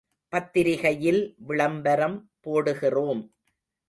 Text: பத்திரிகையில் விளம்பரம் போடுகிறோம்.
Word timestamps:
பத்திரிகையில் 0.33 1.35
விளம்பரம் 1.37 2.17
போடுகிறோம். 2.47 3.21